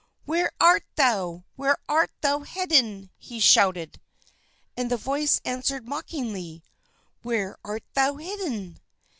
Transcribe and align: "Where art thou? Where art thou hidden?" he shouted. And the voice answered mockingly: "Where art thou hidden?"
"Where 0.25 0.51
art 0.59 0.83
thou? 0.95 1.43
Where 1.55 1.77
art 1.87 2.09
thou 2.21 2.39
hidden?" 2.39 3.11
he 3.19 3.39
shouted. 3.39 4.01
And 4.75 4.89
the 4.89 4.97
voice 4.97 5.39
answered 5.45 5.87
mockingly: 5.87 6.63
"Where 7.21 7.55
art 7.63 7.83
thou 7.93 8.15
hidden?" 8.15 8.79